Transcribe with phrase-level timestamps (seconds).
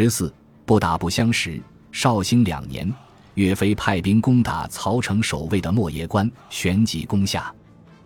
[0.00, 0.32] 十四
[0.64, 1.60] 不打不相识。
[1.90, 2.88] 绍兴两年，
[3.34, 7.52] 岳飞派兵攻打曹城守卫的莫邪关，旋即攻下。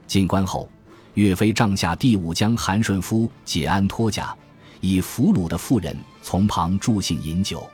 [0.06, 0.66] 进关后，
[1.12, 4.34] 岳飞帐下第五将韩顺夫解鞍脱甲，
[4.80, 7.68] 以俘虏的妇人从旁助兴饮酒，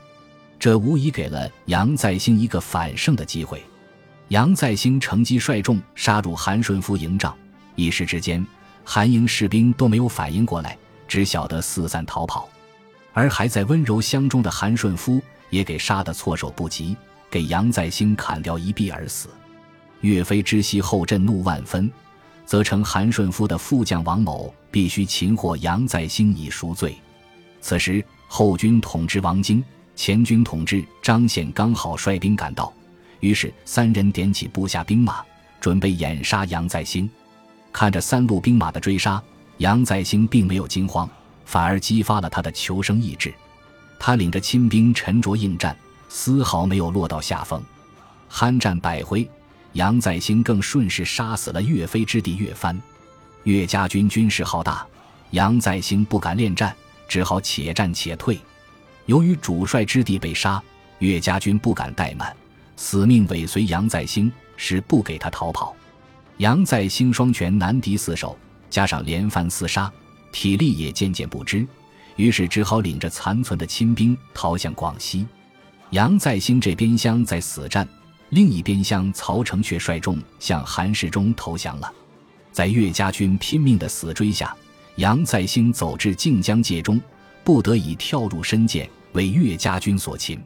[0.58, 3.62] 这无疑给了杨再兴一个反胜的机会。
[4.30, 7.32] 杨再兴乘机率众杀入韩顺夫营帐，
[7.76, 8.44] 一时之间，
[8.82, 10.76] 韩营士兵都没有反应过来，
[11.06, 12.48] 只晓得四散逃跑，
[13.18, 16.96] 而还在温柔乡中的韩顺夫也给杀得措手不及，
[17.28, 19.28] 给杨再兴砍掉一臂而死。
[20.02, 21.90] 岳飞知悉后，震怒万分。
[22.46, 26.96] 则称韩顺夫的副将王某必须擒获杨再兴以赎罪。
[27.60, 29.64] 此时后军统制王京、
[29.96, 32.72] 前军统制张宪刚好率兵赶到，
[33.18, 35.24] 于是三人点起部下兵马，
[35.60, 37.10] 准备掩杀杨再兴。
[37.72, 39.20] 看着三路兵马的追杀，
[39.56, 41.10] 杨再兴并没有惊慌，
[41.48, 43.32] 反而激发了他的求生意志。
[43.98, 45.74] 他领着亲兵沉着应战，
[46.10, 47.62] 丝毫没有落到下风，
[48.30, 49.28] 酣战百回。
[49.72, 52.78] 杨再兴更顺势杀死了岳飞之弟岳帆。
[53.44, 54.86] 岳家军军势浩大，
[55.30, 56.74] 杨再兴不敢恋战，
[57.08, 58.38] 只好且战且退。
[59.06, 60.62] 由于主帅之弟被杀，
[60.98, 62.34] 岳家军不敢怠慢，
[62.76, 65.74] 死命尾随杨再兴，是不给他逃跑。
[66.36, 68.36] 杨再兴双拳难敌四手，
[68.68, 69.90] 加上连番厮杀，
[70.32, 71.66] 体力也渐渐不支，
[72.16, 75.26] 于是只好领着残存的亲兵逃向广西。
[75.90, 77.88] 杨再兴这边厢在死战。
[78.30, 81.90] 另一边厢，曹成却率众向韩世忠投降了。
[82.52, 84.54] 在岳家军拼命的死追下，
[84.96, 87.00] 杨再兴走至靖江界中，
[87.42, 90.38] 不得已跳入深涧，为岳家军所擒。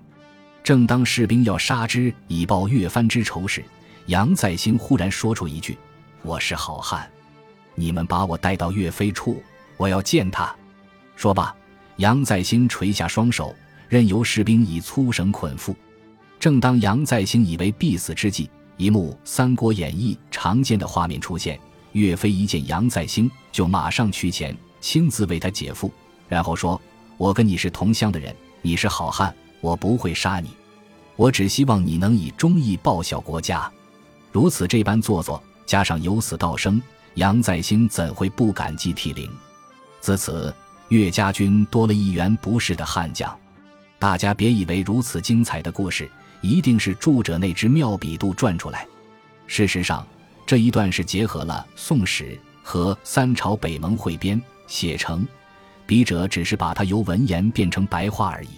[0.62, 3.64] 正当士兵要杀之以报岳帆之仇时，
[4.06, 5.76] 杨再兴忽然说出一句
[6.22, 7.10] ：“我是好汉，
[7.74, 9.42] 你们把我带到岳飞处，
[9.82, 10.54] 我要见他。”
[11.16, 11.52] 说罢，
[11.96, 13.52] 杨再兴垂下双手，
[13.88, 15.74] 任由士兵以粗绳捆缚。
[16.38, 21.58] 正当杨再兴以为必死之际，一幕《三国演义》常见的画面出现：
[21.92, 25.90] 岳飞一见杨再兴，就马上去前，亲自为他解缚，
[26.28, 26.80] 然后说
[27.18, 30.50] ：“我跟你是同乡的人，你是好汉，我不会杀你，
[31.16, 33.70] 我只希望你能以忠义报效国家。”
[34.32, 36.80] 如此这般做作，加上由死到生，
[37.14, 39.30] 杨再兴怎会不感激涕零？
[40.02, 40.54] 自此，
[40.88, 43.34] 岳家军多了一员不世的悍将。
[43.98, 46.06] 大家别以为如此精彩的故事。
[46.42, 48.84] 一定是著者那只妙笔度撰出来。
[49.46, 50.04] 事实上，
[50.44, 55.24] 这一段是结合了《宋史》和三朝北盟汇编写成，
[55.86, 58.48] 笔者只是把它由文言变成白话而已。